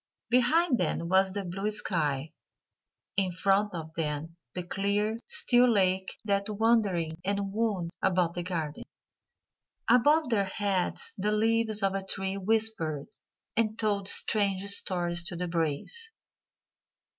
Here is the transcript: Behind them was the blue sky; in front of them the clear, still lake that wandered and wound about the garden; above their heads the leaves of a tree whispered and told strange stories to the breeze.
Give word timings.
Behind 0.31 0.79
them 0.79 1.09
was 1.09 1.31
the 1.31 1.43
blue 1.45 1.69
sky; 1.69 2.31
in 3.17 3.31
front 3.31 3.75
of 3.75 3.93
them 3.93 4.35
the 4.55 4.63
clear, 4.63 5.19
still 5.27 5.71
lake 5.71 6.17
that 6.25 6.49
wandered 6.49 7.13
and 7.23 7.53
wound 7.53 7.91
about 8.01 8.33
the 8.33 8.41
garden; 8.41 8.83
above 9.87 10.29
their 10.29 10.45
heads 10.45 11.13
the 11.19 11.31
leaves 11.31 11.83
of 11.83 11.93
a 11.93 12.03
tree 12.03 12.35
whispered 12.35 13.09
and 13.55 13.77
told 13.77 14.07
strange 14.09 14.63
stories 14.65 15.21
to 15.21 15.35
the 15.35 15.47
breeze. 15.47 16.11